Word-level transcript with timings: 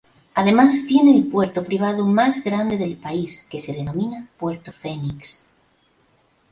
Además 0.33 0.87
tiene 0.87 1.15
el 1.15 1.27
puerto 1.27 1.63
privado 1.63 2.07
más 2.07 2.43
grande 2.43 2.75
del 2.75 2.97
país 2.97 3.45
que 3.47 3.59
se 3.59 3.71
denomina 3.71 4.27
"Puerto 4.39 4.71
Fenix". 4.71 5.45